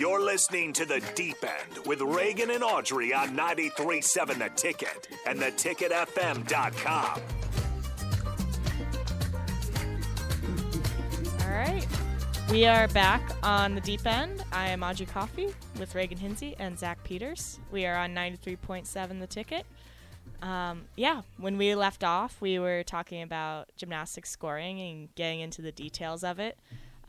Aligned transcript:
You're 0.00 0.24
listening 0.24 0.72
to 0.72 0.86
The 0.86 1.02
Deep 1.14 1.44
End 1.44 1.86
with 1.86 2.00
Reagan 2.00 2.52
and 2.52 2.64
Audrey 2.64 3.12
on 3.12 3.36
93.7 3.36 4.38
The 4.38 4.48
Ticket 4.56 5.08
and 5.26 5.38
theticketfm.com. 5.38 7.20
All 11.42 11.50
right. 11.50 11.86
We 12.50 12.64
are 12.64 12.88
back 12.88 13.20
on 13.42 13.74
the 13.74 13.82
deep 13.82 14.06
end. 14.06 14.42
I 14.52 14.68
am 14.68 14.82
Audrey 14.82 15.04
Coffey 15.04 15.48
with 15.78 15.94
Reagan 15.94 16.16
Hinsey 16.16 16.56
and 16.58 16.78
Zach 16.78 17.04
Peters. 17.04 17.60
We 17.70 17.84
are 17.84 17.98
on 17.98 18.14
93.7 18.14 19.20
The 19.20 19.26
Ticket. 19.26 19.66
Um, 20.40 20.84
yeah, 20.96 21.20
when 21.36 21.58
we 21.58 21.74
left 21.74 22.04
off, 22.04 22.40
we 22.40 22.58
were 22.58 22.84
talking 22.84 23.20
about 23.20 23.68
gymnastics 23.76 24.30
scoring 24.30 24.80
and 24.80 25.14
getting 25.14 25.40
into 25.40 25.60
the 25.60 25.72
details 25.72 26.24
of 26.24 26.38
it. 26.38 26.56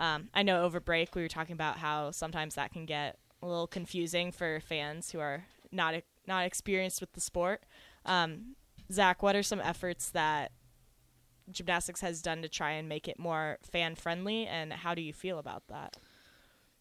Um, 0.01 0.29
I 0.33 0.41
know 0.41 0.63
over 0.63 0.79
break 0.79 1.15
we 1.15 1.21
were 1.21 1.27
talking 1.27 1.53
about 1.53 1.77
how 1.77 2.09
sometimes 2.09 2.55
that 2.55 2.73
can 2.73 2.87
get 2.87 3.19
a 3.43 3.47
little 3.47 3.67
confusing 3.67 4.31
for 4.31 4.59
fans 4.59 5.11
who 5.11 5.19
are 5.19 5.45
not 5.71 5.93
not 6.27 6.45
experienced 6.45 7.01
with 7.01 7.13
the 7.13 7.21
sport. 7.21 7.63
Um, 8.05 8.55
Zach, 8.91 9.21
what 9.21 9.35
are 9.35 9.43
some 9.43 9.61
efforts 9.61 10.09
that 10.09 10.51
gymnastics 11.51 12.01
has 12.01 12.21
done 12.21 12.41
to 12.41 12.49
try 12.49 12.71
and 12.71 12.89
make 12.89 13.07
it 13.07 13.19
more 13.19 13.59
fan 13.61 13.93
friendly, 13.93 14.47
and 14.47 14.73
how 14.73 14.95
do 14.95 15.03
you 15.03 15.13
feel 15.13 15.37
about 15.37 15.67
that? 15.67 15.97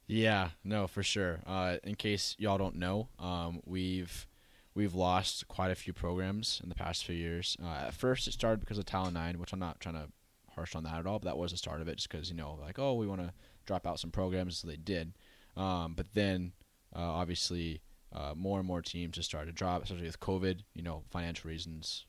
Yeah, 0.07 0.51
no, 0.65 0.87
for 0.87 1.03
sure. 1.03 1.41
Uh, 1.47 1.77
in 1.85 1.97
case 1.97 2.35
y'all 2.39 2.59
don't 2.59 2.77
know, 2.77 3.09
um, 3.19 3.61
we've 3.67 4.27
we've 4.75 4.95
lost 4.95 5.47
quite 5.47 5.71
a 5.71 5.75
few 5.75 5.93
programs 5.93 6.59
in 6.63 6.71
the 6.71 6.75
past 6.75 7.05
few 7.05 7.15
years. 7.15 7.55
Uh, 7.63 7.87
at 7.89 7.95
first, 7.95 8.27
it 8.27 8.33
started 8.33 8.61
because 8.61 8.79
of 8.79 8.87
Title 8.87 9.13
Nine, 9.13 9.39
which 9.39 9.53
I'm 9.53 9.59
not 9.59 9.79
trying 9.79 9.97
to 9.97 10.09
harsh 10.61 10.77
on 10.77 10.85
that 10.85 10.99
at 10.99 11.07
all, 11.07 11.19
but 11.19 11.27
that 11.27 11.39
was 11.39 11.53
the 11.53 11.57
start 11.57 11.81
of 11.81 11.89
it, 11.89 11.97
just 11.97 12.11
because 12.11 12.29
you 12.29 12.37
know, 12.37 12.59
like, 12.61 12.79
oh, 12.79 12.95
we 12.95 13.07
want 13.07 13.23
to 13.23 13.33
drop 13.65 13.87
out 13.87 13.99
some 13.99 14.11
programs, 14.11 14.59
so 14.59 14.69
they 14.69 14.77
did. 14.77 15.15
Um, 15.57 15.95
but 15.97 16.13
then, 16.13 16.53
uh, 16.95 17.01
obviously, 17.01 17.81
uh, 18.13 18.35
more 18.37 18.59
and 18.59 18.69
more 18.69 18.83
teams 18.83 19.17
just 19.17 19.29
started 19.29 19.47
to 19.47 19.53
drop, 19.53 19.83
especially 19.83 20.07
with 20.07 20.21
COVID. 20.21 20.61
You 20.75 20.83
know, 20.83 21.03
financial 21.11 21.49
reasons, 21.49 22.05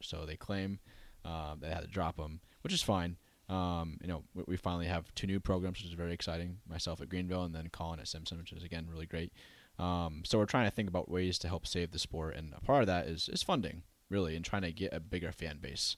so 0.00 0.26
they 0.26 0.36
claim 0.36 0.80
um, 1.24 1.58
they 1.60 1.68
had 1.68 1.82
to 1.82 1.86
drop 1.86 2.16
them, 2.16 2.40
which 2.62 2.72
is 2.72 2.82
fine. 2.82 3.16
Um, 3.48 3.98
you 4.00 4.08
know, 4.08 4.24
we, 4.34 4.44
we, 4.48 4.56
finally 4.56 4.86
have 4.86 5.14
two 5.14 5.26
new 5.26 5.38
programs, 5.38 5.78
which 5.78 5.88
is 5.88 5.94
very 5.94 6.14
exciting. 6.14 6.58
Myself 6.68 7.00
at 7.00 7.10
Greenville, 7.10 7.44
and 7.44 7.54
then 7.54 7.68
Colin 7.70 8.00
at 8.00 8.08
Simpson, 8.08 8.38
which 8.38 8.52
is 8.52 8.64
again 8.64 8.88
really 8.90 9.06
great. 9.06 9.32
Um, 9.78 10.22
so 10.24 10.38
we're 10.38 10.46
trying 10.46 10.66
to 10.66 10.70
think 10.70 10.88
about 10.88 11.10
ways 11.10 11.38
to 11.40 11.48
help 11.48 11.66
save 11.66 11.92
the 11.92 11.98
sport, 11.98 12.36
and 12.36 12.54
a 12.56 12.60
part 12.60 12.80
of 12.80 12.86
that 12.86 13.06
is 13.06 13.28
is 13.28 13.42
funding, 13.42 13.82
really, 14.08 14.34
and 14.34 14.44
trying 14.44 14.62
to 14.62 14.72
get 14.72 14.94
a 14.94 15.00
bigger 15.00 15.30
fan 15.30 15.58
base. 15.60 15.96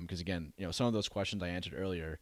Because 0.00 0.20
um, 0.20 0.22
again, 0.22 0.52
you 0.56 0.64
know, 0.64 0.70
some 0.70 0.86
of 0.86 0.92
those 0.92 1.08
questions 1.08 1.42
I 1.42 1.48
answered 1.48 1.74
earlier, 1.76 2.18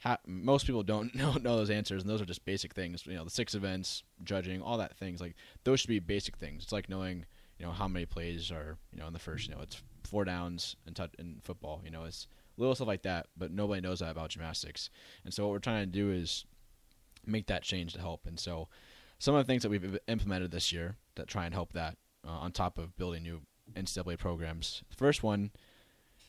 ha- 0.00 0.18
most 0.26 0.66
people 0.66 0.82
don't 0.82 1.14
know, 1.14 1.32
know 1.34 1.56
those 1.56 1.70
answers, 1.70 2.02
and 2.02 2.10
those 2.10 2.20
are 2.20 2.26
just 2.26 2.44
basic 2.44 2.74
things. 2.74 3.06
You 3.06 3.14
know, 3.14 3.24
the 3.24 3.30
six 3.30 3.54
events, 3.54 4.02
judging, 4.22 4.62
all 4.62 4.78
that 4.78 4.96
things. 4.96 5.20
Like 5.20 5.34
those 5.64 5.80
should 5.80 5.88
be 5.88 5.98
basic 5.98 6.36
things. 6.36 6.64
It's 6.64 6.72
like 6.72 6.88
knowing, 6.88 7.24
you 7.58 7.66
know, 7.66 7.72
how 7.72 7.88
many 7.88 8.06
plays 8.06 8.50
are, 8.50 8.76
you 8.92 8.98
know, 8.98 9.06
in 9.06 9.12
the 9.12 9.18
first. 9.18 9.48
You 9.48 9.54
know, 9.54 9.62
it's 9.62 9.82
four 10.04 10.24
downs 10.24 10.76
in, 10.86 10.94
t- 10.94 11.04
in 11.18 11.40
football. 11.42 11.80
You 11.84 11.90
know, 11.90 12.04
it's 12.04 12.26
little 12.56 12.74
stuff 12.74 12.88
like 12.88 13.02
that, 13.02 13.26
but 13.36 13.50
nobody 13.50 13.80
knows 13.80 14.00
that 14.00 14.10
about 14.10 14.30
gymnastics. 14.30 14.90
And 15.24 15.32
so 15.32 15.44
what 15.44 15.52
we're 15.52 15.58
trying 15.58 15.84
to 15.84 15.90
do 15.90 16.10
is 16.10 16.44
make 17.26 17.46
that 17.46 17.62
change 17.62 17.94
to 17.94 18.00
help. 18.00 18.26
And 18.26 18.38
so 18.38 18.68
some 19.18 19.34
of 19.34 19.44
the 19.44 19.50
things 19.50 19.62
that 19.62 19.70
we've 19.70 19.98
implemented 20.06 20.50
this 20.50 20.72
year 20.72 20.96
that 21.16 21.26
try 21.26 21.46
and 21.46 21.54
help 21.54 21.72
that, 21.72 21.96
uh, 22.26 22.30
on 22.30 22.52
top 22.52 22.78
of 22.78 22.96
building 22.96 23.22
new 23.22 23.40
NCAA 23.74 24.18
programs. 24.18 24.82
The 24.90 24.96
first 24.96 25.22
one 25.22 25.50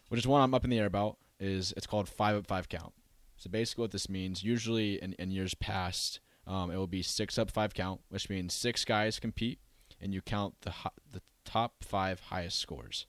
which 0.10 0.20
is 0.20 0.28
one 0.28 0.42
I'm 0.42 0.54
up 0.54 0.64
in 0.64 0.70
the 0.70 0.80
air 0.80 0.86
about, 0.86 1.18
is 1.40 1.74
it's 1.76 1.88
called 1.88 2.08
five 2.08 2.36
up 2.36 2.48
five 2.48 2.70
count. 2.70 2.94
So 3.38 3.50
basically, 3.50 3.84
what 3.84 3.92
this 3.92 4.10
means, 4.10 4.44
usually 4.44 5.02
in, 5.02 5.14
in 5.14 5.32
years 5.32 5.54
past, 5.54 6.20
um, 6.48 6.72
it 6.72 6.78
will 6.78 6.88
be 6.88 7.02
six 7.02 7.38
up 7.38 7.52
five 7.52 7.74
count, 7.74 8.02
which 8.10 8.30
means 8.30 8.54
six 8.54 8.86
guys 8.86 9.20
compete, 9.20 9.60
and 10.02 10.14
you 10.14 10.22
count 10.22 10.56
the 10.62 10.74
the 11.12 11.22
top 11.44 11.84
five 11.84 12.20
highest 12.20 12.60
scores, 12.60 13.06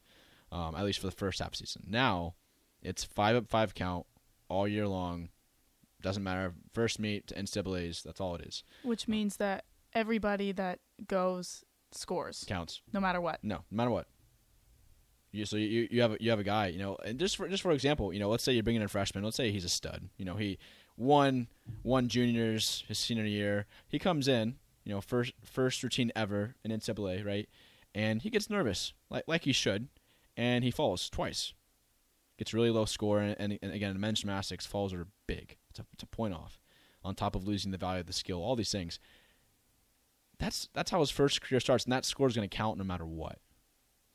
um, 0.52 0.74
at 0.74 0.84
least 0.84 0.98
for 0.98 1.06
the 1.06 1.12
first 1.12 1.40
half 1.40 1.54
season. 1.54 1.84
Now, 1.88 2.34
it's 2.82 3.04
five 3.04 3.36
up 3.36 3.48
five 3.48 3.74
count 3.74 4.06
all 4.48 4.66
year 4.68 4.86
long. 4.86 5.30
Doesn't 6.02 6.22
matter 6.22 6.54
first 6.72 6.98
meet 7.00 7.26
to 7.28 7.34
NCAA's. 7.34 8.02
That's 8.02 8.20
all 8.20 8.34
it 8.36 8.42
is. 8.42 8.62
Which 8.82 9.08
means 9.08 9.36
that 9.38 9.64
everybody 9.94 10.52
that 10.52 10.78
goes 11.08 11.64
scores 11.92 12.44
counts, 12.46 12.82
no 12.92 13.00
matter 13.00 13.20
what. 13.20 13.40
No, 13.42 13.56
no 13.70 13.76
matter 13.76 13.90
what. 13.90 14.06
You, 15.32 15.44
so 15.44 15.56
you 15.56 15.88
you 15.90 16.00
have 16.02 16.12
a, 16.12 16.16
you 16.20 16.30
have 16.30 16.38
a 16.38 16.44
guy, 16.44 16.68
you 16.68 16.78
know, 16.78 16.96
and 17.04 17.18
just 17.18 17.36
for 17.36 17.48
just 17.48 17.62
for 17.62 17.72
example, 17.72 18.12
you 18.12 18.18
know, 18.18 18.28
let's 18.28 18.44
say 18.44 18.52
you're 18.52 18.62
bringing 18.62 18.80
in 18.80 18.86
a 18.86 18.88
freshman. 18.88 19.24
Let's 19.24 19.36
say 19.36 19.50
he's 19.50 19.64
a 19.64 19.68
stud. 19.68 20.08
You 20.16 20.24
know, 20.24 20.36
he 20.36 20.58
won 20.96 21.48
won 21.82 22.08
juniors 22.08 22.84
his 22.88 22.98
senior 22.98 23.24
year. 23.24 23.66
He 23.88 23.98
comes 23.98 24.28
in, 24.28 24.56
you 24.84 24.94
know, 24.94 25.00
first 25.00 25.32
first 25.44 25.82
routine 25.82 26.12
ever 26.16 26.54
in 26.64 26.70
NCAA, 26.70 27.24
right? 27.24 27.48
And 27.94 28.22
he 28.22 28.30
gets 28.30 28.50
nervous, 28.50 28.92
like 29.10 29.24
like 29.26 29.44
he 29.44 29.52
should, 29.52 29.88
and 30.36 30.64
he 30.64 30.70
falls 30.70 31.10
twice. 31.10 31.52
Gets 32.38 32.52
really 32.52 32.70
low 32.70 32.84
score, 32.84 33.20
and, 33.20 33.34
and, 33.38 33.58
and 33.62 33.72
again, 33.72 33.92
in 33.92 34.00
men's 34.00 34.20
gymnastics, 34.20 34.66
falls 34.66 34.92
are 34.92 35.06
big. 35.26 35.56
It's 35.70 35.78
a, 35.78 35.86
it's 35.94 36.02
a 36.02 36.06
point 36.06 36.34
off, 36.34 36.60
on 37.02 37.14
top 37.14 37.34
of 37.34 37.46
losing 37.46 37.72
the 37.72 37.78
value 37.78 38.00
of 38.00 38.06
the 38.06 38.12
skill. 38.12 38.42
All 38.42 38.56
these 38.56 38.72
things. 38.72 38.98
That's 40.38 40.68
that's 40.74 40.90
how 40.90 41.00
his 41.00 41.10
first 41.10 41.40
career 41.40 41.60
starts, 41.60 41.84
and 41.84 41.92
that 41.92 42.04
score 42.04 42.26
is 42.26 42.36
going 42.36 42.48
to 42.48 42.54
count 42.54 42.76
no 42.76 42.84
matter 42.84 43.06
what. 43.06 43.38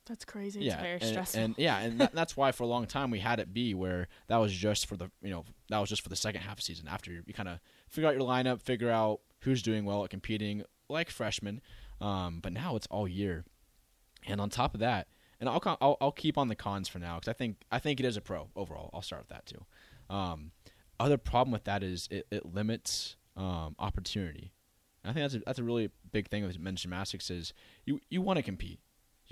That's 0.08 0.26
crazy. 0.26 0.62
Yeah, 0.62 0.74
it's 0.74 0.82
very 0.82 0.94
and, 0.94 1.04
stressful. 1.04 1.42
And 1.42 1.56
yeah, 1.58 1.80
and 1.80 2.00
that, 2.02 2.12
that's 2.14 2.36
why 2.36 2.52
for 2.52 2.64
a 2.64 2.68
long 2.68 2.86
time 2.86 3.12
we 3.12 3.20
had 3.20 3.40
it 3.40 3.54
be 3.54 3.74
where 3.74 4.08
that 4.28 4.38
was 4.38 4.54
just 4.54 4.88
for 4.88 4.98
the 4.98 5.12
you 5.22 5.30
know 5.30 5.46
that 5.70 5.80
was 5.80 5.90
just 5.90 6.02
for 6.02 6.10
the 6.10 6.16
second 6.16 6.42
half 6.42 6.58
of 6.58 6.64
season. 6.64 6.88
After 6.88 7.12
you, 7.12 7.24
kind 7.34 7.50
of 7.50 7.60
figure 7.90 8.10
out 8.10 8.16
your 8.16 8.28
lineup, 8.28 8.62
figure 8.62 8.90
out 8.90 9.22
who's 9.42 9.62
doing 9.62 9.86
well 9.86 10.04
at 10.04 10.10
competing, 10.10 10.64
like 10.90 11.10
freshmen. 11.10 11.62
Um, 12.00 12.40
but 12.42 12.52
now 12.52 12.76
it's 12.76 12.88
all 12.88 13.08
year, 13.08 13.46
and 14.26 14.42
on 14.42 14.50
top 14.50 14.74
of 14.74 14.80
that, 14.80 15.08
and 15.40 15.48
I'll 15.48 15.62
I'll, 15.80 15.98
I'll 16.02 16.12
keep 16.12 16.38
on 16.38 16.48
the 16.48 16.56
cons 16.56 16.88
for 16.88 17.00
now 17.00 17.16
because 17.16 17.30
I 17.30 17.34
think 17.34 17.58
I 17.72 17.80
think 17.80 18.00
it 18.00 18.06
is 18.06 18.18
a 18.18 18.22
pro 18.22 18.50
overall. 18.56 18.90
I'll 18.94 19.04
start 19.04 19.22
with 19.22 19.30
that 19.30 19.46
too. 19.46 19.66
Um, 20.14 20.52
other 21.00 21.18
problem 21.18 21.52
with 21.52 21.64
that 21.66 21.84
is 21.84 22.08
it, 22.12 22.28
it 22.32 22.46
limits 22.46 23.16
um, 23.36 23.76
opportunity. 23.80 24.54
And 25.04 25.12
I 25.12 25.14
think 25.14 25.24
that's 25.24 25.36
a, 25.36 25.46
that's 25.46 25.60
a 25.60 25.64
really 25.64 25.90
big 26.12 26.28
thing 26.28 26.46
with 26.46 26.60
men's 26.60 26.82
gymnastics 26.82 27.30
is 27.30 27.54
you 27.86 28.00
you 28.10 28.22
want 28.22 28.38
to 28.38 28.44
compete 28.44 28.80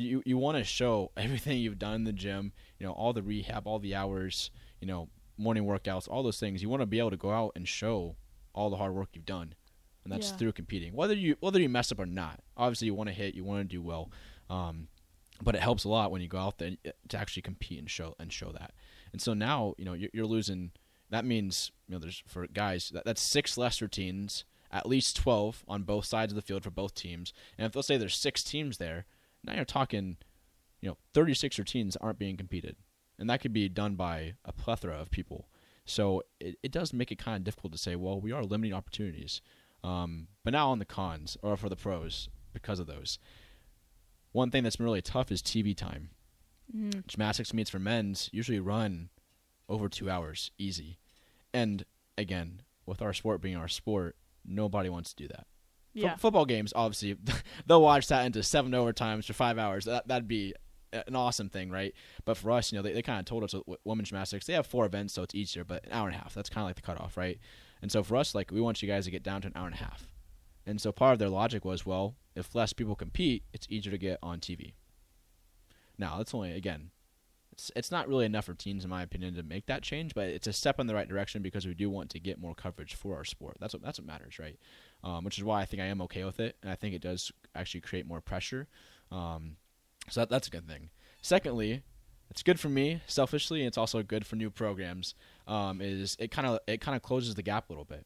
you 0.04 0.24
you 0.26 0.38
want 0.38 0.58
to 0.58 0.64
show 0.64 1.12
everything 1.18 1.60
you've 1.60 1.80
done 1.80 1.94
in 1.96 2.04
the 2.04 2.14
gym, 2.14 2.54
you 2.80 2.86
know, 2.86 2.94
all 2.94 3.14
the 3.14 3.24
rehab, 3.24 3.68
all 3.68 3.80
the 3.80 3.96
hours, 3.96 4.52
you 4.82 4.88
know, 4.88 5.10
morning 5.38 5.66
workouts, 5.66 6.08
all 6.10 6.24
those 6.24 6.40
things. 6.40 6.62
You 6.62 6.70
want 6.70 6.82
to 6.82 6.86
be 6.86 7.00
able 7.00 7.12
to 7.12 7.18
go 7.18 7.32
out 7.32 7.54
and 7.56 7.68
show 7.68 8.16
all 8.54 8.70
the 8.70 8.78
hard 8.78 8.94
work 8.94 9.10
you've 9.14 9.26
done, 9.26 9.54
and 10.04 10.12
that's 10.12 10.30
Yeah. 10.32 10.38
through 10.38 10.52
competing. 10.54 10.94
Whether 10.94 11.14
you 11.16 11.36
whether 11.40 11.60
you 11.62 11.70
mess 11.70 11.92
up 11.92 12.00
or 12.00 12.06
not, 12.06 12.42
obviously 12.58 12.88
you 12.88 12.94
want 12.94 13.10
to 13.10 13.14
hit, 13.14 13.36
you 13.36 13.44
want 13.44 13.62
to 13.70 13.76
do 13.76 13.82
well, 13.82 14.12
um, 14.50 14.88
but 15.42 15.56
it 15.56 15.62
helps 15.62 15.84
a 15.84 15.90
lot 15.90 16.12
when 16.12 16.22
you 16.22 16.28
go 16.28 16.40
out 16.40 16.58
there 16.58 16.72
uh, 16.86 16.92
to 17.10 17.18
actually 17.18 17.42
compete 17.44 17.80
and 17.80 17.90
show 17.90 18.16
and 18.20 18.34
show 18.34 18.52
that. 18.52 18.74
And 19.14 19.22
so 19.22 19.34
now 19.34 19.76
you 19.78 19.86
know 19.86 19.94
you're, 19.94 20.10
you're 20.14 20.26
losing. 20.26 20.72
That 21.10 21.26
means 21.26 21.72
you 21.88 21.94
know 21.94 22.00
there's 22.00 22.22
for 22.28 22.46
guys 22.48 22.90
that, 22.94 23.06
that's 23.06 23.22
six 23.22 23.58
less 23.58 23.82
routines, 23.82 24.44
at 24.72 24.86
least 24.88 25.16
twelve 25.16 25.64
on 25.68 25.84
both 25.84 26.06
sides 26.06 26.32
of 26.32 26.36
the 26.36 26.42
field 26.42 26.64
for 26.64 26.72
both 26.72 26.94
teams. 26.94 27.34
And 27.58 27.66
if 27.66 27.76
let's 27.76 27.88
say 27.88 27.98
there's 27.98 28.16
six 28.16 28.44
teams 28.44 28.78
there, 28.78 29.06
now 29.44 29.56
you're 29.56 29.66
talking, 29.66 30.18
you 30.82 30.90
know, 30.90 30.98
36 31.14 31.58
routines 31.58 31.96
aren't 31.98 32.20
being 32.20 32.38
competed. 32.38 32.76
And 33.18 33.30
that 33.30 33.42
could 33.42 33.54
be 33.54 33.68
done 33.68 33.96
by 33.96 34.34
a 34.46 34.54
plethora 34.54 34.96
of 34.96 35.12
people. 35.12 35.50
So 35.86 36.24
it, 36.40 36.58
it 36.64 36.72
does 36.72 36.94
make 36.94 37.12
it 37.12 37.18
kind 37.18 37.38
of 37.38 37.44
difficult 37.44 37.74
to 37.74 37.80
say, 37.80 37.96
well, 37.96 38.20
we 38.20 38.32
are 38.32 38.44
limiting 38.44 38.74
opportunities. 38.74 39.42
Um, 39.84 40.28
but 40.44 40.52
now 40.52 40.70
on 40.70 40.80
the 40.80 40.86
cons, 40.86 41.38
or 41.42 41.58
for 41.58 41.70
the 41.70 41.76
pros, 41.76 42.30
because 42.54 42.80
of 42.80 42.88
those. 42.88 43.20
One 44.32 44.52
thing 44.52 44.64
that's 44.64 44.76
been 44.76 44.86
really 44.86 45.02
tough 45.02 45.32
is 45.32 45.42
TV 45.42 45.76
time. 45.76 46.10
Mm. 46.76 47.08
Gymnastics 47.08 47.54
meets 47.54 47.70
for 47.70 47.80
men's 47.80 48.30
usually 48.32 48.60
run 48.60 49.10
over 49.68 49.90
two 49.90 50.10
hours, 50.10 50.52
easy. 50.58 51.00
And 51.54 51.86
again, 52.18 52.62
with 52.86 53.02
our 53.02 53.14
sport 53.14 53.42
being 53.42 53.56
our 53.56 53.68
sport, 53.68 54.16
nobody 54.46 54.90
wants 54.90 55.14
to 55.14 55.24
do 55.24 55.28
that. 55.30 55.48
Yeah. 55.94 56.16
football 56.16 56.46
games, 56.46 56.72
obviously, 56.76 57.18
they'll 57.66 57.82
watch 57.82 58.08
that 58.08 58.26
into 58.26 58.44
seven 58.44 58.72
overtimes 58.72 59.26
for 59.26 59.34
five 59.34 59.58
hours. 59.58 59.86
That 59.86 60.08
that'd 60.08 60.28
be 60.28 60.54
an 60.92 61.16
awesome 61.16 61.50
thing, 61.50 61.70
right? 61.70 61.94
But 62.26 62.38
for 62.38 62.52
us, 62.52 62.72
you 62.72 62.78
know, 62.78 62.82
they, 62.82 62.94
they 62.94 63.02
kind 63.02 63.20
of 63.20 63.26
told 63.26 63.44
us 63.44 63.54
with 63.54 63.80
women's 63.84 64.10
gymnastics, 64.10 64.46
they 64.46 64.54
have 64.54 64.68
four 64.68 64.86
events, 64.86 65.14
so 65.14 65.24
it's 65.24 65.36
easier, 65.36 65.64
but 65.64 65.86
an 65.86 65.92
hour 65.92 66.08
and 66.08 66.16
a 66.16 66.20
half. 66.20 66.34
That's 66.34 66.50
kind 66.50 66.64
of 66.64 66.70
like 66.70 66.76
the 66.76 66.82
cutoff, 66.82 67.18
right? 67.18 67.40
And 67.82 67.92
so 67.92 68.04
for 68.04 68.18
us, 68.18 68.36
like, 68.36 68.52
we 68.52 68.62
want 68.62 68.82
you 68.82 68.88
guys 68.88 69.06
to 69.06 69.12
get 69.12 69.24
down 69.24 69.42
to 69.42 69.48
an 69.48 69.54
hour 69.56 69.66
and 69.68 69.76
a 69.76 69.80
half. 69.80 70.12
And 70.66 70.80
so 70.82 70.92
part 70.92 71.14
of 71.14 71.20
their 71.20 71.30
logic 71.30 71.64
was, 71.64 71.86
well, 71.86 72.16
if 72.36 72.54
less 72.56 72.74
people 72.74 72.96
compete, 72.96 73.44
it's 73.54 73.68
easier 73.70 73.92
to 73.92 73.98
get 73.98 74.20
on 74.22 74.40
TV. 74.40 74.74
Now, 75.98 76.18
that's 76.18 76.34
only 76.34 76.54
again, 76.54 76.92
it's 77.52 77.72
it's 77.76 77.92
not 77.92 78.08
really 78.08 78.26
enough 78.26 78.46
for 78.46 78.54
teams, 78.54 78.84
in 78.84 78.90
my 78.90 79.02
opinion, 79.02 79.36
to 79.36 79.44
make 79.44 79.66
that 79.66 79.82
change, 79.82 80.14
but 80.14 80.28
it's 80.30 80.48
a 80.48 80.54
step 80.54 80.80
in 80.80 80.88
the 80.88 80.96
right 80.96 81.08
direction 81.10 81.42
because 81.42 81.66
we 81.66 81.74
do 81.74 81.90
want 81.90 82.10
to 82.12 82.20
get 82.20 82.40
more 82.40 82.56
coverage 82.56 82.96
for 82.96 83.16
our 83.18 83.26
sport. 83.26 83.58
That's 83.60 83.74
what 83.74 83.84
that's 83.84 84.00
what 84.00 84.08
matters, 84.08 84.40
right? 84.40 84.58
Um, 85.04 85.24
which 85.24 85.38
is 85.38 85.46
why 85.46 85.62
I 85.62 85.66
think 85.66 85.82
I 85.82 85.86
am 85.86 86.02
okay 86.02 86.26
with 86.26 86.40
it, 86.42 86.58
and 86.62 86.70
I 86.70 86.76
think 86.76 86.94
it 86.94 87.02
does 87.02 87.32
actually 87.56 87.82
create 87.82 88.06
more 88.06 88.20
pressure. 88.20 88.68
Um, 89.12 89.56
so 90.10 90.22
that, 90.22 90.30
that's 90.30 90.48
a 90.48 90.52
good 90.52 90.68
thing. 90.68 90.90
Secondly, 91.22 91.84
it's 92.30 92.44
good 92.44 92.60
for 92.60 92.70
me 92.70 93.02
selfishly, 93.08 93.62
and 93.62 93.68
it's 93.68 93.78
also 93.78 94.04
good 94.04 94.26
for 94.26 94.36
new 94.36 94.50
programs. 94.50 95.16
Um, 95.48 95.82
is 95.82 96.16
it 96.20 96.32
kind 96.32 96.48
of 96.48 96.60
it 96.68 96.82
kind 96.82 96.96
of 96.96 97.02
closes 97.02 97.36
the 97.36 97.42
gap 97.42 97.70
a 97.70 97.72
little 97.72 97.86
bit. 97.86 98.06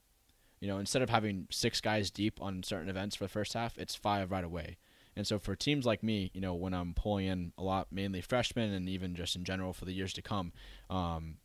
You 0.59 0.67
know, 0.67 0.77
instead 0.77 1.01
of 1.01 1.09
having 1.09 1.47
six 1.49 1.81
guys 1.81 2.09
deep 2.09 2.41
on 2.41 2.63
certain 2.63 2.89
events 2.89 3.15
for 3.15 3.25
the 3.25 3.29
first 3.29 3.53
half, 3.53 3.77
it's 3.77 3.95
five 3.95 4.31
right 4.31 4.45
away. 4.45 4.77
And 5.15 5.27
so 5.27 5.37
for 5.37 5.55
teams 5.55 5.85
like 5.85 6.01
me, 6.01 6.31
you 6.33 6.41
know, 6.41 6.53
when 6.55 6.73
I'm 6.73 6.93
pulling 6.93 7.27
in 7.27 7.53
a 7.57 7.63
lot, 7.63 7.87
mainly 7.91 8.21
freshmen 8.21 8.71
and 8.71 8.87
even 8.87 9.13
just 9.15 9.35
in 9.35 9.43
general 9.43 9.73
for 9.73 9.85
the 9.85 9.93
years 9.93 10.13
to 10.13 10.21
come, 10.21 10.53
um, 10.89 11.37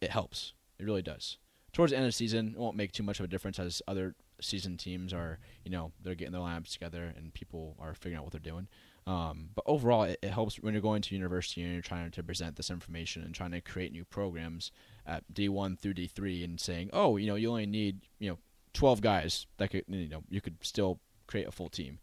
it 0.00 0.10
helps. 0.10 0.52
It 0.78 0.84
really 0.84 1.02
does. 1.02 1.38
Towards 1.72 1.90
the 1.90 1.96
end 1.96 2.04
of 2.04 2.10
the 2.10 2.12
season, 2.12 2.48
it 2.54 2.58
won't 2.58 2.76
make 2.76 2.92
too 2.92 3.02
much 3.02 3.18
of 3.18 3.24
a 3.24 3.28
difference 3.28 3.58
as 3.58 3.82
other 3.88 4.14
season 4.40 4.76
teams 4.76 5.12
are, 5.12 5.38
you 5.64 5.70
know, 5.70 5.92
they're 6.02 6.14
getting 6.14 6.32
their 6.32 6.42
lineups 6.42 6.72
together 6.72 7.12
and 7.16 7.32
people 7.34 7.76
are 7.80 7.94
figuring 7.94 8.18
out 8.18 8.24
what 8.24 8.32
they're 8.32 8.40
doing. 8.40 8.68
Um, 9.06 9.50
but 9.54 9.64
overall, 9.66 10.02
it, 10.02 10.18
it 10.22 10.30
helps 10.30 10.56
when 10.56 10.74
you're 10.74 10.82
going 10.82 11.02
to 11.02 11.14
university 11.14 11.62
and 11.62 11.72
you're 11.72 11.82
trying 11.82 12.10
to 12.10 12.22
present 12.22 12.56
this 12.56 12.70
information 12.70 13.22
and 13.22 13.34
trying 13.34 13.52
to 13.52 13.60
create 13.60 13.92
new 13.92 14.04
programs 14.04 14.72
at 15.06 15.22
D1 15.32 15.78
through 15.78 15.94
D3 15.94 16.44
and 16.44 16.60
saying, 16.60 16.90
oh, 16.92 17.16
you 17.16 17.26
know, 17.26 17.36
you 17.36 17.48
only 17.50 17.66
need, 17.66 18.00
you 18.18 18.30
know, 18.30 18.38
12 18.74 19.00
guys 19.00 19.46
that 19.58 19.70
could, 19.70 19.84
you 19.88 20.08
know, 20.08 20.22
you 20.28 20.40
could 20.40 20.56
still 20.62 20.98
create 21.26 21.46
a 21.46 21.52
full 21.52 21.68
team. 21.68 21.98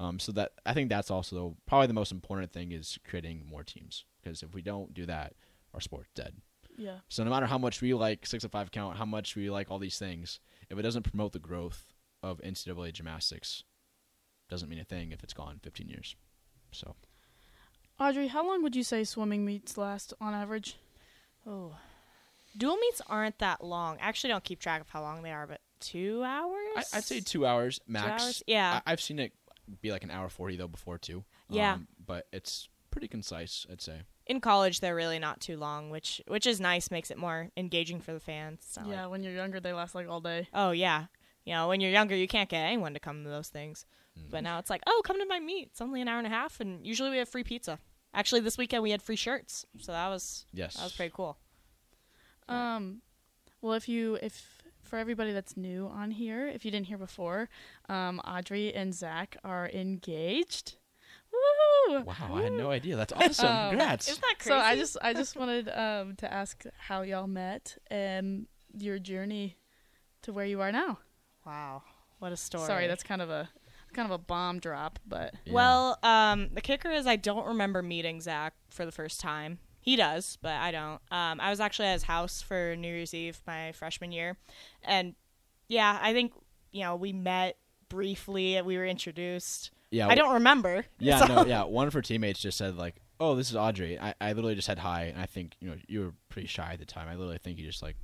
Um, 0.00 0.18
so 0.18 0.30
that 0.32 0.52
I 0.64 0.74
think 0.74 0.88
that's 0.88 1.10
also 1.10 1.56
probably 1.66 1.88
the 1.88 1.92
most 1.94 2.12
important 2.12 2.52
thing 2.52 2.72
is 2.72 2.98
creating 3.08 3.44
more 3.48 3.64
teams 3.64 4.04
because 4.22 4.42
if 4.42 4.54
we 4.54 4.62
don't 4.62 4.94
do 4.94 5.06
that, 5.06 5.34
our 5.74 5.80
sport's 5.80 6.10
dead. 6.14 6.34
Yeah. 6.76 6.98
So 7.08 7.24
no 7.24 7.30
matter 7.30 7.46
how 7.46 7.58
much 7.58 7.80
we 7.82 7.92
like 7.94 8.24
six 8.24 8.44
of 8.44 8.52
five 8.52 8.70
count, 8.70 8.96
how 8.96 9.04
much 9.04 9.34
we 9.34 9.50
like 9.50 9.70
all 9.70 9.80
these 9.80 9.98
things, 9.98 10.38
if 10.70 10.78
it 10.78 10.82
doesn't 10.82 11.02
promote 11.02 11.32
the 11.32 11.38
growth 11.38 11.92
of 12.22 12.40
NCAA 12.40 12.92
gymnastics, 12.92 13.64
doesn't 14.48 14.68
mean 14.68 14.80
a 14.80 14.84
thing 14.84 15.12
if 15.12 15.22
it's 15.22 15.34
gone 15.34 15.60
15 15.62 15.88
years. 15.88 16.16
So 16.72 16.94
Audrey, 18.00 18.28
how 18.28 18.46
long 18.46 18.62
would 18.62 18.76
you 18.76 18.84
say 18.84 19.04
swimming 19.04 19.44
meets 19.44 19.76
last 19.76 20.14
on 20.20 20.34
average? 20.34 20.76
Oh, 21.46 21.74
dual 22.56 22.76
meets 22.76 23.00
aren't 23.08 23.38
that 23.38 23.64
long. 23.64 23.96
I 24.00 24.08
actually 24.08 24.30
don't 24.30 24.44
keep 24.44 24.60
track 24.60 24.80
of 24.80 24.88
how 24.88 25.02
long 25.02 25.22
they 25.22 25.32
are, 25.32 25.46
but 25.46 25.60
two 25.80 26.22
hours. 26.24 26.76
I, 26.76 26.98
I'd 26.98 27.04
say 27.04 27.20
two 27.20 27.46
hours 27.46 27.80
max. 27.86 28.22
hours? 28.22 28.42
Yeah. 28.46 28.80
I, 28.86 28.92
I've 28.92 29.00
seen 29.00 29.18
it 29.18 29.32
be 29.80 29.90
like 29.90 30.04
an 30.04 30.10
hour 30.10 30.28
40 30.28 30.56
though 30.56 30.68
before 30.68 30.98
too. 30.98 31.24
Yeah. 31.48 31.74
Um, 31.74 31.88
but 32.04 32.26
it's 32.32 32.68
pretty 32.90 33.08
concise, 33.08 33.66
I'd 33.70 33.82
say. 33.82 34.02
In 34.28 34.40
college 34.40 34.80
they're 34.80 34.94
really 34.94 35.18
not 35.18 35.40
too 35.40 35.56
long, 35.56 35.90
which 35.90 36.20
which 36.28 36.46
is 36.46 36.60
nice, 36.60 36.90
makes 36.90 37.10
it 37.10 37.18
more 37.18 37.48
engaging 37.56 38.00
for 38.00 38.12
the 38.12 38.20
fans. 38.20 38.60
It's 38.62 38.76
not 38.76 38.86
yeah, 38.88 39.02
like- 39.02 39.10
when 39.12 39.22
you're 39.22 39.32
younger, 39.32 39.60
they 39.60 39.72
last 39.72 39.94
like 39.94 40.08
all 40.08 40.20
day. 40.20 40.48
oh 40.54 40.70
yeah. 40.70 41.06
You 41.44 41.54
know, 41.54 41.68
when 41.68 41.80
you're 41.80 41.90
younger, 41.90 42.14
you 42.14 42.28
can't 42.28 42.50
get 42.50 42.60
anyone 42.60 42.92
to 42.92 43.00
come 43.00 43.24
to 43.24 43.30
those 43.30 43.48
things. 43.48 43.86
Mm. 44.18 44.30
But 44.30 44.42
now 44.42 44.58
it's 44.58 44.68
like, 44.68 44.82
oh, 44.86 45.00
come 45.02 45.18
to 45.18 45.24
my 45.24 45.40
meet. 45.40 45.68
It's 45.70 45.80
only 45.80 46.02
an 46.02 46.08
hour 46.08 46.18
and 46.18 46.26
a 46.26 46.30
half, 46.30 46.60
and 46.60 46.86
usually 46.86 47.08
we 47.08 47.16
have 47.16 47.28
free 47.28 47.42
pizza. 47.42 47.78
Actually, 48.12 48.42
this 48.42 48.58
weekend 48.58 48.82
we 48.82 48.90
had 48.90 49.00
free 49.00 49.16
shirts, 49.16 49.64
so 49.78 49.92
that 49.92 50.08
was 50.08 50.44
Yes. 50.52 50.74
that 50.74 50.82
was 50.84 50.92
pretty 50.92 51.12
cool. 51.14 51.38
Um, 52.48 53.02
well, 53.62 53.74
if 53.74 53.88
you 53.88 54.18
if 54.22 54.62
for 54.82 54.98
everybody 54.98 55.32
that's 55.32 55.56
new 55.56 55.86
on 55.88 56.10
here, 56.10 56.46
if 56.48 56.64
you 56.64 56.70
didn't 56.70 56.86
hear 56.86 56.98
before, 56.98 57.48
um, 57.88 58.20
Audrey 58.20 58.74
and 58.74 58.94
Zach 58.94 59.36
are 59.44 59.68
engaged. 59.72 60.76
Woo! 61.88 62.02
Wow, 62.02 62.34
I 62.34 62.42
had 62.42 62.52
no 62.52 62.70
idea. 62.70 62.96
That's 62.96 63.12
awesome. 63.16 63.46
Um, 63.46 63.68
Congrats. 63.70 64.08
Isn't 64.08 64.20
that 64.22 64.38
crazy? 64.38 64.50
So 64.50 64.56
I 64.58 64.76
just 64.76 64.96
I 65.02 65.12
just 65.14 65.36
wanted 65.36 65.68
um 65.68 66.16
to 66.16 66.32
ask 66.32 66.64
how 66.78 67.02
y'all 67.02 67.26
met 67.26 67.76
and 67.88 68.46
your 68.76 68.98
journey 68.98 69.56
to 70.22 70.32
where 70.32 70.44
you 70.46 70.60
are 70.60 70.72
now. 70.72 70.98
wow, 71.46 71.82
what 72.18 72.32
a 72.32 72.36
story. 72.36 72.66
Sorry, 72.66 72.86
that's 72.86 73.02
kind 73.02 73.22
of 73.22 73.30
a 73.30 73.48
kind 73.94 74.06
of 74.06 74.12
a 74.12 74.18
bomb 74.18 74.58
drop, 74.60 74.98
but 75.06 75.34
Yeah. 75.44 75.52
Well, 75.54 75.98
um, 76.02 76.50
the 76.52 76.60
kicker 76.60 76.90
is 76.90 77.06
I 77.06 77.16
don't 77.16 77.46
remember 77.46 77.82
meeting 77.82 78.20
Zach 78.20 78.54
for 78.70 78.84
the 78.84 78.92
first 78.92 79.20
time. 79.20 79.58
He 79.80 79.96
does, 79.96 80.36
but 80.42 80.52
I 80.56 80.70
don't. 80.70 81.00
Um, 81.10 81.40
I 81.40 81.48
was 81.48 81.60
actually 81.60 81.88
at 81.88 81.94
his 81.94 82.02
house 82.02 82.42
for 82.42 82.76
New 82.76 82.88
Year's 82.88 83.14
Eve 83.14 83.40
my 83.46 83.72
freshman 83.72 84.12
year, 84.12 84.36
and 84.82 85.14
yeah, 85.68 85.98
I 86.02 86.12
think 86.12 86.32
you 86.72 86.82
know 86.82 86.96
we 86.96 87.12
met 87.14 87.56
briefly. 87.88 88.60
We 88.60 88.76
were 88.76 88.84
introduced. 88.86 89.70
Yeah, 89.90 90.08
I 90.08 90.14
don't 90.14 90.34
remember. 90.34 90.84
Yeah, 90.98 91.18
so- 91.18 91.26
no, 91.26 91.46
yeah. 91.46 91.64
One 91.64 91.86
of 91.86 91.92
her 91.94 92.02
teammates 92.02 92.40
just 92.40 92.58
said 92.58 92.76
like, 92.76 92.96
"Oh, 93.20 93.34
this 93.34 93.50
is 93.50 93.56
Audrey." 93.56 93.98
I, 93.98 94.14
I 94.20 94.32
literally 94.32 94.54
just 94.54 94.66
said 94.66 94.78
hi, 94.78 95.04
and 95.04 95.20
I 95.20 95.26
think 95.26 95.54
you 95.60 95.68
know 95.70 95.76
you 95.86 96.00
were 96.00 96.12
pretty 96.28 96.48
shy 96.48 96.72
at 96.72 96.78
the 96.78 96.84
time. 96.86 97.08
I 97.08 97.14
literally 97.16 97.38
think 97.38 97.58
you 97.58 97.64
just 97.66 97.82
like 97.82 97.96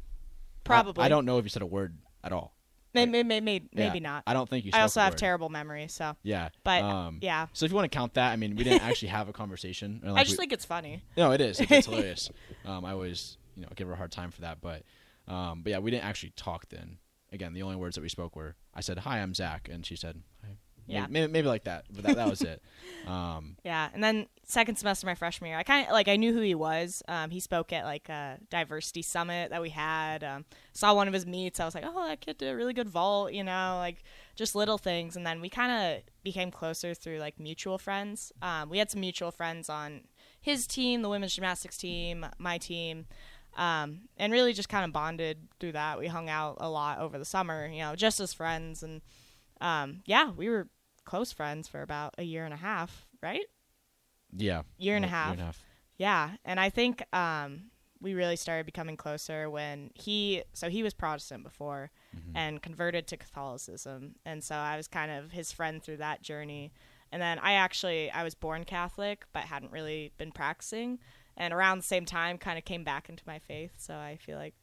Probably. 0.65 1.05
I, 1.05 1.09
don't 1.09 1.27
know 1.27 1.39
if 1.39 1.45
you 1.45 1.51
said 1.51 1.63
a 1.63 1.67
word 1.67 1.97
at 2.23 2.33
all. 2.33 2.55
May- 2.95 3.07
may- 3.07 3.23
may- 3.25 3.41
may- 3.41 3.63
Yeah, 3.73 3.89
maybe 3.89 3.99
not. 4.01 4.23
I 4.27 4.35
don't 4.35 4.49
think 4.49 4.65
you. 4.65 4.71
I 4.73 4.81
also 4.83 5.01
have 5.01 5.15
word. 5.15 5.19
terrible 5.19 5.49
memory, 5.49 5.89
so. 5.89 6.17
Yeah, 6.23 6.51
But 6.63 6.83
um, 6.83 7.19
yeah, 7.21 7.49
So 7.53 7.67
if 7.67 7.73
you 7.73 7.77
want 7.77 7.91
to 7.91 7.95
count 7.97 8.15
that, 8.15 8.31
I 8.33 8.37
mean, 8.37 8.55
we 8.55 8.63
didn't 8.63 8.83
actually 8.89 9.09
have 9.09 9.29
a 9.29 9.33
conversation. 9.33 10.01
or, 10.07 10.13
I 10.17 10.23
just 10.23 10.35
we- 10.35 10.37
think 10.37 10.53
it's 10.53 10.65
funny. 10.65 11.03
no, 11.17 11.33
it 11.33 11.41
is. 11.41 11.59
It's, 11.61 11.71
it's 11.73 11.87
hilarious. 11.89 12.31
Um, 12.65 12.85
I 12.85 12.93
always 12.93 13.37
you 13.57 13.63
know 13.63 13.69
give 13.75 13.89
her 13.89 13.95
a 13.95 13.97
hard 13.97 14.13
time 14.13 14.31
for 14.31 14.43
that, 14.43 14.61
but 14.61 14.85
um, 15.27 15.63
but 15.63 15.71
yeah, 15.71 15.79
we 15.81 15.91
didn't 15.91 16.05
actually 16.05 16.33
talk 16.37 16.69
then. 16.69 16.99
Again, 17.33 17.53
the 17.53 17.63
only 17.65 17.75
words 17.77 17.97
that 17.97 18.01
we 18.03 18.09
spoke 18.09 18.37
were 18.37 18.55
I 18.73 18.81
said 18.81 18.99
hi, 18.99 19.19
I'm 19.21 19.35
Zach, 19.35 19.69
and 19.71 19.85
she 19.85 19.97
said 19.97 20.23
hi. 20.45 20.57
Yeah. 20.87 21.07
maybe, 21.09 21.33
maybe, 21.33 21.49
like 21.49 21.65
that, 21.65 21.85
but 21.91 22.05
that, 22.05 22.17
that 22.17 22.29
was 22.29 22.43
it. 22.43 22.63
Um, 23.07 23.57
Yeah, 23.65 23.91
and 23.93 24.03
then 24.03 24.29
second 24.45 24.77
semester 24.77 25.07
my 25.07 25.15
freshman 25.15 25.51
year, 25.51 25.59
I 25.59 25.63
kind 25.63 25.87
of 25.87 25.93
like 25.93 26.09
I 26.09 26.17
knew 26.17 26.33
who 26.33 26.41
he 26.41 26.55
was. 26.55 27.03
Um, 27.07 27.29
he 27.29 27.39
spoke 27.39 27.71
at 27.71 27.85
like 27.85 28.09
a 28.09 28.39
diversity 28.49 29.03
summit 29.03 29.51
that 29.51 29.61
we 29.61 29.69
had. 29.69 30.25
Um, 30.25 30.47
saw 30.73 30.95
one 30.95 31.07
of 31.07 31.13
his 31.13 31.27
meets. 31.27 31.61
I 31.61 31.67
was 31.67 31.75
like, 31.75 31.85
oh, 31.87 32.07
that 32.07 32.23
kid 32.23 32.39
did 32.39 32.49
a 32.51 32.57
really 32.57 32.73
good 32.73 32.89
vault. 32.89 33.33
You 33.35 33.45
know, 33.45 33.77
like 33.79 34.05
just 34.37 34.55
little 34.55 34.79
things. 34.79 35.17
And 35.17 35.27
then 35.27 35.43
we 35.43 35.51
kind 35.51 35.71
of 35.97 36.03
became 36.23 36.51
closer 36.51 36.95
through 36.95 37.19
like 37.19 37.39
mutual 37.39 37.77
friends. 37.77 38.33
Um, 38.41 38.71
we 38.71 38.79
had 38.79 38.91
some 38.91 39.01
mutual 39.01 39.31
friends 39.31 39.69
on 39.69 40.03
his 40.41 40.67
team, 40.67 41.03
the 41.03 41.11
women's 41.11 41.35
gymnastics 41.35 41.77
team, 41.77 42.25
my 42.39 42.57
team. 42.57 43.07
Um, 43.57 44.09
and 44.17 44.33
really 44.33 44.53
just 44.53 44.69
kind 44.69 44.85
of 44.85 44.93
bonded 44.93 45.49
through 45.61 45.73
that. 45.73 45.99
We 45.99 46.09
hung 46.09 46.29
out 46.29 46.57
a 46.61 46.69
lot 46.69 46.99
over 46.99 47.19
the 47.19 47.25
summer, 47.25 47.67
you 47.67 47.81
know, 47.81 47.95
just 47.95 48.19
as 48.19 48.33
friends. 48.33 48.83
And 48.83 49.01
um, 49.61 50.03
yeah, 50.07 50.31
we 50.31 50.49
were 50.49 50.69
close 51.05 51.33
friends 51.33 51.69
for 51.69 51.83
about 51.83 52.15
a 52.19 52.23
year 52.23 52.45
and 52.45 52.55
a 52.55 52.59
half, 52.59 53.07
right? 53.23 53.45
yeah, 54.37 54.63
Year 54.79 54.97
and 54.97 55.05
a 55.05 55.09
Year 55.09 55.15
half. 55.17 55.33
and 55.33 55.41
a 55.41 55.45
half. 55.45 55.63
Yeah, 55.97 56.31
and 56.45 56.59
I 56.59 56.71
think 56.71 57.05
um, 57.15 57.65
we 58.01 58.15
really 58.15 58.37
started 58.37 58.67
becoming 58.67 58.97
closer 58.97 59.49
when 59.49 59.91
he. 59.95 60.43
So 60.53 60.69
he 60.69 60.83
was 60.83 60.93
Protestant 60.95 61.45
before, 61.45 61.91
Mm-hmm. 62.17 62.37
and 62.37 62.63
converted 62.63 63.07
to 63.09 63.17
Catholicism, 63.17 64.15
and 64.25 64.43
so 64.43 64.55
I 64.55 64.77
was 64.77 64.87
kind 64.89 65.11
of 65.11 65.33
his 65.33 65.51
friend 65.53 65.83
through 65.83 65.97
that 65.99 66.23
journey. 66.23 66.73
And 67.13 67.21
then 67.23 67.39
I 67.41 67.53
actually 67.55 68.11
I 68.11 68.23
was 68.25 68.35
born 68.35 68.65
Catholic, 68.65 69.25
but 69.33 69.45
hadn't 69.45 69.73
really 69.73 70.13
been 70.17 70.33
practicing, 70.33 70.99
and 71.37 71.53
around 71.55 71.79
the 71.79 71.85
same 71.85 72.05
time, 72.05 72.39
kind 72.39 72.57
of 72.59 72.65
came 72.65 72.83
back 72.85 73.09
into 73.09 73.23
my 73.27 73.39
faith. 73.41 73.73
So 73.79 73.95
I 73.95 74.17
feel 74.21 74.37
like 74.39 74.55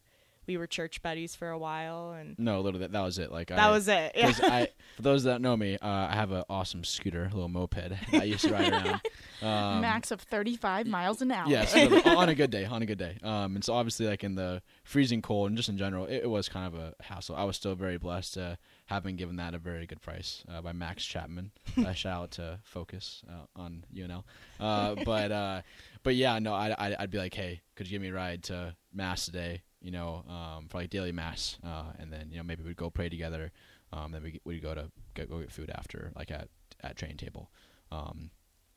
we 0.47 0.57
were 0.57 0.67
church 0.67 1.01
buddies 1.01 1.35
for 1.35 1.49
a 1.49 1.57
while, 1.57 2.11
and 2.11 2.37
No, 2.39 2.61
literally, 2.61 2.79
that, 2.85 2.91
that 2.93 3.01
was 3.01 3.19
it. 3.19 3.31
Like 3.31 3.47
that 3.49 3.59
I, 3.59 3.71
was 3.71 3.87
it. 3.87 4.13
Yeah. 4.15 4.25
'cause 4.31 4.41
I, 4.41 4.67
for 4.95 5.01
those 5.01 5.23
that 5.23 5.41
know 5.41 5.55
me, 5.55 5.75
uh, 5.77 5.87
I 5.87 6.13
have 6.15 6.31
an 6.31 6.43
awesome 6.49 6.83
scooter, 6.83 7.23
a 7.25 7.33
little 7.33 7.47
moped 7.49 7.77
I 8.13 8.23
used 8.23 8.45
to 8.45 8.53
ride 8.53 8.71
around. 8.71 9.01
Um, 9.41 9.81
max 9.81 10.11
of 10.11 10.21
35 10.21 10.85
miles 10.85 11.19
an 11.23 11.31
hour. 11.31 11.49
Yes, 11.49 11.73
literally, 11.73 12.03
on 12.15 12.29
a 12.29 12.35
good 12.35 12.51
day, 12.51 12.65
on 12.65 12.83
a 12.83 12.85
good 12.85 12.99
day. 12.99 13.17
Um, 13.23 13.55
and 13.55 13.63
so 13.63 13.73
obviously, 13.73 14.05
like 14.05 14.23
in 14.23 14.35
the 14.35 14.61
freezing 14.83 15.23
cold 15.23 15.47
and 15.49 15.57
just 15.57 15.67
in 15.67 15.79
general, 15.79 16.05
it, 16.05 16.17
it 16.25 16.29
was 16.29 16.47
kind 16.47 16.67
of 16.71 16.79
a 16.79 16.93
hassle. 17.01 17.35
I 17.35 17.43
was 17.43 17.55
still 17.55 17.73
very 17.73 17.97
blessed 17.97 18.35
to 18.35 18.59
have 18.85 19.01
been 19.01 19.15
given 19.15 19.37
that 19.37 19.55
a 19.55 19.57
very 19.57 19.87
good 19.87 19.99
price 19.99 20.43
uh, 20.47 20.61
by 20.61 20.73
Max 20.73 21.03
Chapman. 21.03 21.51
uh, 21.75 21.91
shout 21.93 22.21
out 22.21 22.31
to 22.33 22.59
Focus 22.61 23.23
uh, 23.27 23.45
on 23.59 23.83
UNL. 23.95 24.25
Uh, 24.59 24.93
but 25.03 25.31
uh, 25.31 25.61
but 26.03 26.13
yeah, 26.13 26.37
no, 26.37 26.53
I, 26.53 26.75
I 26.77 26.95
I'd 26.99 27.09
be 27.09 27.17
like, 27.17 27.33
hey, 27.33 27.61
could 27.75 27.87
you 27.87 27.91
give 27.95 28.01
me 28.03 28.09
a 28.09 28.13
ride 28.13 28.43
to 28.43 28.75
mass 28.93 29.25
today? 29.25 29.63
You 29.81 29.91
know, 29.91 30.23
um, 30.29 30.67
for 30.69 30.77
like 30.77 30.89
daily 30.89 31.11
mass, 31.11 31.57
uh, 31.63 31.85
and 31.99 32.11
then 32.13 32.27
you 32.29 32.37
know 32.37 32.43
maybe 32.43 32.63
we'd 32.63 32.75
go 32.75 32.89
pray 32.89 33.09
together. 33.09 33.51
Um, 33.93 34.11
then 34.11 34.23
we 34.23 34.39
we'd 34.45 34.61
go 34.61 34.73
to 34.75 34.91
go, 35.15 35.25
go 35.25 35.39
get 35.39 35.51
food 35.51 35.71
after, 35.71 36.11
like 36.15 36.31
at 36.31 36.49
at 36.81 36.95
train 36.97 37.17
table. 37.17 37.51
Um, 37.91 38.29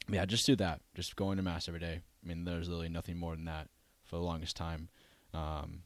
yeah, 0.09 0.25
just 0.25 0.47
do 0.47 0.57
that. 0.57 0.81
Just 0.95 1.17
going 1.17 1.37
to 1.37 1.43
mass 1.43 1.69
every 1.69 1.81
day. 1.81 2.01
I 2.23 2.29
mean, 2.29 2.45
there's 2.45 2.69
literally 2.69 2.89
nothing 2.89 3.19
more 3.19 3.35
than 3.35 3.45
that 3.47 3.69
for 4.05 4.17
the 4.17 4.23
longest 4.23 4.57
time. 4.57 4.89
Um, 5.33 5.83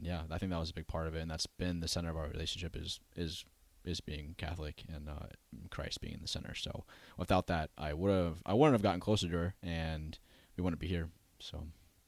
yeah, 0.00 0.22
I 0.30 0.38
think 0.38 0.50
that 0.50 0.58
was 0.58 0.70
a 0.70 0.74
big 0.74 0.86
part 0.86 1.06
of 1.06 1.14
it, 1.14 1.20
and 1.20 1.30
that's 1.30 1.46
been 1.46 1.80
the 1.80 1.88
center 1.88 2.10
of 2.10 2.16
our 2.16 2.28
relationship 2.28 2.76
is 2.76 3.00
is 3.16 3.44
is 3.84 4.00
being 4.00 4.34
Catholic 4.38 4.82
and 4.92 5.08
uh, 5.08 5.26
Christ 5.70 6.00
being 6.00 6.14
in 6.14 6.22
the 6.22 6.28
center. 6.28 6.54
So 6.54 6.84
without 7.18 7.46
that, 7.48 7.70
I 7.76 7.92
would 7.92 8.10
have 8.10 8.42
I 8.46 8.54
wouldn't 8.54 8.74
have 8.74 8.82
gotten 8.82 9.00
closer 9.00 9.28
to 9.28 9.36
her, 9.36 9.54
and 9.62 10.18
we 10.56 10.62
wouldn't 10.62 10.80
be 10.80 10.88
here. 10.88 11.10
So 11.38 11.66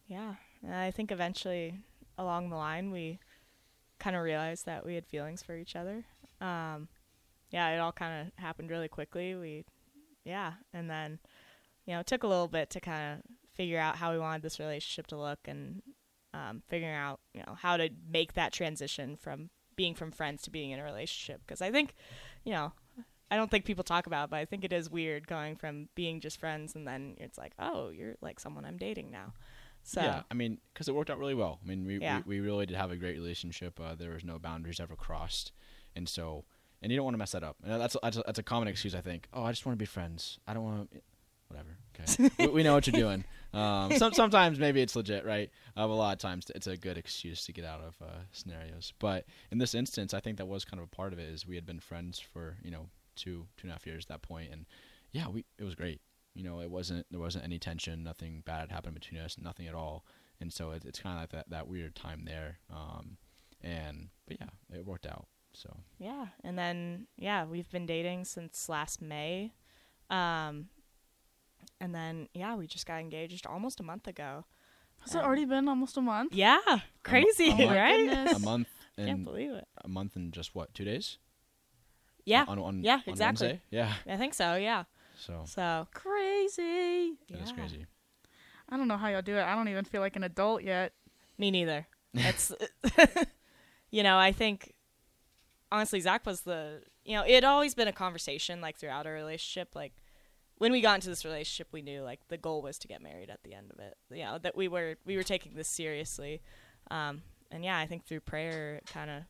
Yeah, 0.08 0.34
I 0.70 0.90
think 0.90 1.12
eventually 1.12 1.80
along 2.18 2.50
the 2.50 2.56
line 2.56 2.90
we 2.90 3.18
kind 3.98 4.16
of 4.16 4.22
realized 4.22 4.66
that 4.66 4.84
we 4.84 4.94
had 4.94 5.06
feelings 5.06 5.42
for 5.42 5.56
each 5.56 5.76
other. 5.76 6.04
Um, 6.40 6.88
yeah, 7.50 7.68
it 7.70 7.78
all 7.78 7.92
kind 7.92 8.26
of 8.26 8.42
happened 8.42 8.70
really 8.70 8.88
quickly. 8.88 9.34
We, 9.34 9.64
yeah, 10.24 10.54
and 10.72 10.90
then 10.90 11.18
you 11.86 11.94
know 11.94 12.00
it 12.00 12.06
took 12.06 12.22
a 12.22 12.28
little 12.28 12.48
bit 12.48 12.70
to 12.70 12.80
kind 12.80 13.14
of 13.14 13.22
figure 13.54 13.78
out 13.78 13.96
how 13.96 14.12
we 14.12 14.18
wanted 14.18 14.42
this 14.42 14.58
relationship 14.58 15.06
to 15.08 15.16
look 15.16 15.38
and 15.46 15.82
um, 16.34 16.62
figuring 16.68 16.94
out 16.94 17.20
you 17.32 17.42
know 17.46 17.54
how 17.54 17.76
to 17.76 17.88
make 18.10 18.34
that 18.34 18.52
transition 18.52 19.16
from 19.16 19.50
being 19.76 19.94
from 19.94 20.10
friends 20.10 20.42
to 20.42 20.50
being 20.50 20.70
in 20.70 20.80
a 20.80 20.84
relationship 20.84 21.40
because 21.46 21.62
I 21.62 21.70
think 21.70 21.94
you 22.44 22.52
know 22.52 22.72
I 23.30 23.36
don't 23.36 23.50
think 23.50 23.64
people 23.64 23.84
talk 23.84 24.06
about, 24.06 24.24
it, 24.24 24.30
but 24.30 24.36
I 24.36 24.44
think 24.44 24.64
it 24.64 24.72
is 24.72 24.88
weird 24.88 25.26
going 25.26 25.56
from 25.56 25.88
being 25.94 26.20
just 26.20 26.38
friends 26.38 26.74
and 26.74 26.86
then 26.86 27.16
it's 27.18 27.36
like, 27.36 27.52
oh, 27.58 27.90
you're 27.90 28.14
like 28.20 28.38
someone 28.38 28.64
I'm 28.64 28.78
dating 28.78 29.10
now. 29.10 29.32
So 29.88 30.00
yeah, 30.02 30.22
I 30.30 30.34
mean, 30.34 30.58
because 30.74 30.88
it 30.88 30.94
worked 30.96 31.10
out 31.10 31.18
really 31.18 31.34
well. 31.34 31.60
I 31.64 31.68
mean, 31.68 31.86
we, 31.86 31.98
Yeah. 32.00 32.22
we 32.26 32.40
we 32.40 32.46
really 32.46 32.66
did 32.66 32.76
have 32.76 32.90
a 32.90 32.96
great 32.96 33.14
relationship. 33.16 33.78
Uh, 33.80 33.94
there 33.94 34.10
was 34.10 34.24
no 34.24 34.36
boundaries 34.38 34.80
ever 34.80 34.96
crossed, 34.96 35.52
and 35.94 36.08
so 36.08 36.44
and 36.82 36.90
you 36.90 36.96
don't 36.98 37.04
want 37.04 37.14
to 37.14 37.18
mess 37.18 37.32
that 37.32 37.44
up. 37.44 37.56
And 37.64 37.80
that's 37.80 37.96
that's 38.02 38.16
a, 38.16 38.22
that's 38.26 38.38
a 38.40 38.42
common 38.42 38.66
excuse 38.68 38.94
I 38.96 39.00
think. 39.00 39.28
Oh, 39.32 39.44
I 39.44 39.52
just 39.52 39.64
want 39.64 39.78
to 39.78 39.82
be 39.82 39.86
friends. 39.86 40.38
I 40.46 40.54
don't 40.54 40.64
want 40.64 40.90
to. 40.90 41.00
Whatever. 41.48 41.78
Okay, 41.94 42.30
we, 42.40 42.46
we 42.48 42.62
know 42.64 42.74
what 42.74 42.84
you're 42.88 43.00
doing. 43.06 43.24
Um, 43.54 43.92
some, 43.96 44.12
sometimes 44.12 44.58
maybe 44.58 44.82
it's 44.82 44.96
legit, 44.96 45.24
right? 45.24 45.48
Uh, 45.78 45.82
a 45.82 45.86
lot 45.86 46.12
of 46.14 46.18
times 46.18 46.50
it's 46.56 46.66
a 46.66 46.76
good 46.76 46.98
excuse 46.98 47.46
to 47.46 47.52
get 47.52 47.64
out 47.64 47.80
of 47.80 47.94
uh, 48.02 48.10
scenarios. 48.32 48.92
But 48.98 49.26
in 49.52 49.58
this 49.58 49.72
instance, 49.72 50.12
I 50.12 50.18
think 50.18 50.38
that 50.38 50.46
was 50.46 50.64
kind 50.64 50.80
of 50.80 50.88
a 50.92 50.96
part 50.96 51.12
of 51.12 51.20
it. 51.20 51.28
Is 51.28 51.46
we 51.46 51.54
had 51.54 51.64
been 51.64 51.78
friends 51.78 52.18
for 52.18 52.56
you 52.64 52.72
know 52.72 52.88
two 53.14 53.46
two 53.56 53.62
and 53.68 53.70
a 53.70 53.74
half 53.74 53.86
years 53.86 54.04
at 54.06 54.08
that 54.08 54.22
point, 54.22 54.50
and 54.52 54.66
yeah, 55.12 55.28
we 55.28 55.44
it 55.58 55.62
was 55.64 55.76
great. 55.76 56.00
You 56.36 56.44
know, 56.44 56.60
it 56.60 56.70
wasn't 56.70 57.06
there 57.10 57.20
wasn't 57.20 57.44
any 57.44 57.58
tension, 57.58 58.02
nothing 58.04 58.42
bad 58.44 58.70
happened 58.70 58.94
between 58.94 59.20
us, 59.20 59.36
nothing 59.38 59.66
at 59.66 59.74
all. 59.74 60.04
And 60.40 60.52
so 60.52 60.70
it, 60.72 60.84
it's 60.84 60.98
kind 61.00 61.16
of 61.16 61.22
like 61.22 61.30
that 61.30 61.50
that 61.50 61.66
weird 61.68 61.94
time 61.96 62.24
there. 62.26 62.58
Um, 62.70 63.16
and 63.62 64.08
but 64.28 64.36
yeah, 64.40 64.48
it 64.78 64.84
worked 64.84 65.06
out. 65.06 65.26
So 65.54 65.74
Yeah, 65.98 66.26
and 66.44 66.58
then 66.58 67.06
yeah, 67.16 67.44
we've 67.46 67.70
been 67.70 67.86
dating 67.86 68.26
since 68.26 68.68
last 68.68 69.00
May, 69.00 69.54
um, 70.10 70.68
and 71.80 71.94
then 71.94 72.28
yeah, 72.34 72.54
we 72.54 72.66
just 72.66 72.84
got 72.86 73.00
engaged 73.00 73.46
almost 73.46 73.80
a 73.80 73.82
month 73.82 74.06
ago. 74.06 74.44
Has 75.00 75.14
it 75.14 75.22
already 75.22 75.44
been 75.44 75.68
almost 75.68 75.96
a 75.96 76.00
month? 76.02 76.34
Yeah, 76.34 76.58
crazy, 77.02 77.50
a 77.50 77.56
month. 77.56 77.70
right? 77.70 78.08
Goodness. 78.08 78.32
a 78.32 78.38
month 78.40 78.68
Can't 78.96 79.08
and 79.10 79.24
believe 79.24 79.50
it. 79.52 79.66
a 79.84 79.88
month 79.88 80.16
and 80.16 80.32
just 80.32 80.54
what 80.54 80.74
two 80.74 80.84
days? 80.84 81.18
Yeah, 82.24 82.44
On, 82.48 82.58
on, 82.58 82.82
yeah, 82.82 82.94
on 82.94 83.02
exactly. 83.06 83.46
Wednesday? 83.46 83.62
Yeah. 83.70 83.92
I 84.08 84.16
think 84.16 84.34
so. 84.34 84.56
Yeah, 84.56 84.84
So 85.16 85.42
so 85.46 85.88
Crazy. 85.92 87.14
that 87.30 87.40
is 87.40 87.50
yeah. 87.50 87.56
crazy. 87.56 87.86
I 88.68 88.76
don't 88.76 88.88
know 88.88 88.96
how 88.96 89.08
y'all 89.08 89.22
do 89.22 89.36
it. 89.36 89.42
I 89.42 89.54
don't 89.54 89.68
even 89.68 89.84
feel 89.84 90.00
like 90.00 90.16
an 90.16 90.24
adult 90.24 90.62
yet. 90.62 90.92
Me 91.38 91.50
neither. 91.50 91.86
That's, 92.14 92.52
you 93.90 94.02
know, 94.02 94.18
I 94.18 94.32
think 94.32 94.74
honestly, 95.70 96.00
Zach 96.00 96.24
was 96.26 96.42
the, 96.42 96.82
you 97.04 97.14
know, 97.14 97.22
it 97.22 97.34
had 97.34 97.44
always 97.44 97.74
been 97.74 97.88
a 97.88 97.92
conversation 97.92 98.60
like 98.60 98.76
throughout 98.76 99.06
our 99.06 99.12
relationship. 99.12 99.74
Like 99.74 99.92
when 100.58 100.72
we 100.72 100.80
got 100.80 100.96
into 100.96 101.08
this 101.08 101.24
relationship, 101.24 101.68
we 101.72 101.82
knew 101.82 102.02
like 102.02 102.20
the 102.28 102.38
goal 102.38 102.62
was 102.62 102.78
to 102.78 102.88
get 102.88 103.02
married 103.02 103.30
at 103.30 103.42
the 103.44 103.54
end 103.54 103.70
of 103.70 103.78
it. 103.78 103.96
You 104.10 104.24
know, 104.24 104.38
that 104.38 104.56
we 104.56 104.68
were 104.68 104.96
we 105.04 105.16
were 105.16 105.22
taking 105.22 105.54
this 105.54 105.68
seriously, 105.68 106.40
um, 106.90 107.22
and 107.50 107.64
yeah, 107.64 107.78
I 107.78 107.86
think 107.86 108.04
through 108.04 108.20
prayer, 108.20 108.80
kind 108.86 109.10
of 109.10 109.22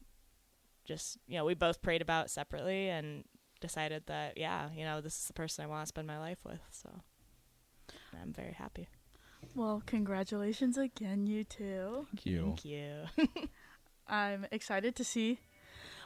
just 0.84 1.18
you 1.26 1.36
know 1.36 1.44
we 1.44 1.54
both 1.54 1.82
prayed 1.82 2.02
about 2.02 2.26
it 2.26 2.30
separately 2.30 2.88
and 2.88 3.24
decided 3.60 4.04
that 4.06 4.38
yeah, 4.38 4.68
you 4.76 4.84
know, 4.84 5.00
this 5.00 5.18
is 5.18 5.26
the 5.26 5.32
person 5.32 5.64
I 5.64 5.68
want 5.68 5.82
to 5.82 5.88
spend 5.88 6.06
my 6.06 6.18
life 6.18 6.38
with. 6.44 6.60
So 6.70 6.90
I'm 8.20 8.32
very 8.32 8.52
happy. 8.52 8.88
Well, 9.54 9.82
congratulations 9.86 10.76
again, 10.76 11.26
you 11.26 11.44
two. 11.44 12.06
Thank 12.10 12.26
you. 12.26 12.42
Thank 12.44 12.64
you. 12.64 13.48
I'm 14.08 14.46
excited 14.50 14.94
to 14.96 15.04
see 15.04 15.40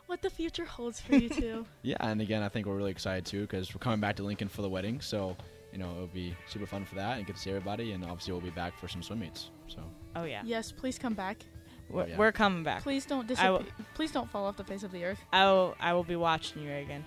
what 0.06 0.22
the 0.22 0.30
future 0.30 0.64
holds 0.64 1.00
for 1.00 1.14
you 1.14 1.28
two. 1.28 1.66
Yeah, 1.82 1.96
and 2.00 2.20
again, 2.20 2.42
I 2.42 2.48
think 2.48 2.66
we're 2.66 2.76
really 2.76 2.90
excited 2.90 3.24
too 3.24 3.42
because 3.42 3.74
we're 3.74 3.80
coming 3.80 4.00
back 4.00 4.16
to 4.16 4.22
Lincoln 4.22 4.48
for 4.48 4.62
the 4.62 4.68
wedding. 4.68 5.00
So 5.00 5.36
you 5.72 5.78
know 5.78 5.90
it'll 5.92 6.06
be 6.08 6.36
super 6.46 6.66
fun 6.66 6.84
for 6.84 6.96
that 6.96 7.18
and 7.18 7.26
get 7.26 7.36
to 7.36 7.42
see 7.42 7.50
everybody. 7.50 7.92
And 7.92 8.04
obviously 8.04 8.32
we'll 8.32 8.42
be 8.42 8.50
back 8.50 8.78
for 8.78 8.88
some 8.88 9.02
swim 9.02 9.20
meets. 9.20 9.50
So 9.68 9.80
oh 10.16 10.24
yeah, 10.24 10.42
yes, 10.44 10.72
please 10.72 10.98
come 10.98 11.14
back. 11.14 11.44
We're, 11.88 12.06
yeah. 12.06 12.16
we're 12.16 12.32
coming 12.32 12.62
back. 12.62 12.82
Please 12.82 13.04
don't 13.04 13.28
I 13.38 13.50
will- 13.50 13.58
disappear. 13.58 13.86
Please 13.94 14.12
don't 14.12 14.30
fall 14.30 14.46
off 14.46 14.56
the 14.56 14.64
face 14.64 14.84
of 14.84 14.92
the 14.92 15.04
earth. 15.04 15.18
I 15.32 15.44
will, 15.46 15.74
I 15.80 15.92
will 15.92 16.04
be 16.04 16.14
watching 16.16 16.62
you, 16.62 16.68
Reagan. 16.68 17.04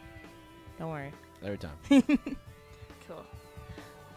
Don't 0.80 0.90
worry. 0.90 1.12
every 1.44 1.58
time. 1.58 1.78
Cool. 3.08 3.26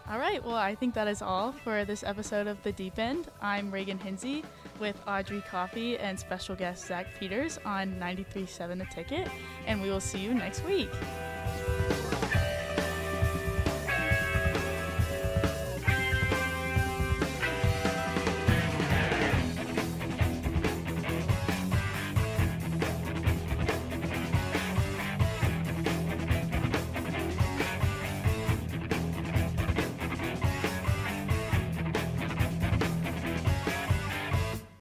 All 0.09 0.17
right. 0.17 0.41
Well, 0.41 0.55
I 0.55 0.73
think 0.73 0.93
that 0.93 1.09
is 1.09 1.21
all 1.21 1.51
for 1.51 1.83
this 1.83 2.03
episode 2.03 2.47
of 2.47 2.61
The 2.63 2.71
Deep 2.71 2.97
End. 2.97 3.27
I'm 3.41 3.69
Reagan 3.69 3.99
Hinsey 3.99 4.45
with 4.79 4.95
Audrey 5.05 5.43
Coffey 5.49 5.97
and 5.97 6.17
special 6.17 6.55
guest 6.55 6.85
Zach 6.87 7.07
Peters 7.19 7.59
on 7.65 7.99
93.7 7.99 8.77
The 8.77 8.85
Ticket, 8.85 9.27
and 9.65 9.81
we 9.81 9.89
will 9.89 9.99
see 9.99 10.19
you 10.19 10.33
next 10.33 10.63
week. 10.65 10.89